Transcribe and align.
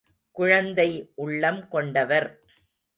குழந்தை 0.31 1.11
உள்ளம் 1.15 1.67
கொண்டவர். 1.67 2.43